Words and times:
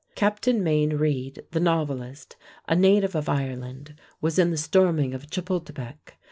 Captain 0.15 0.63
Mayne 0.63 0.97
Reid, 0.97 1.45
the 1.51 1.59
novelist, 1.59 2.35
a 2.67 2.75
native 2.75 3.13
of 3.13 3.29
Ireland, 3.29 3.99
was 4.19 4.39
in 4.39 4.49
the 4.49 4.57
storming 4.57 5.13
of 5.13 5.29
Chapultepec. 5.29 6.17